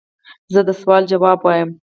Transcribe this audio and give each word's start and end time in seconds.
زه 0.53 0.61
د 0.67 0.69
سوال 0.81 1.03
ځواب 1.11 1.39
وایم. 1.41 1.69